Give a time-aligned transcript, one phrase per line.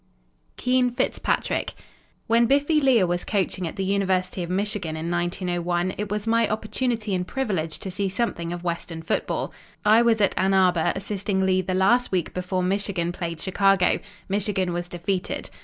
[0.57, 1.75] Keene Fitzpatrick
[2.25, 6.49] When Biffy Lea was coaching at the University of Michigan in 1901, it was my
[6.49, 9.53] opportunity and privilege to see something of Western football.
[9.85, 13.99] I was at Ann Arbor assisting Lea the last week before Michigan played Chicago.
[14.27, 15.51] Michigan was defeated.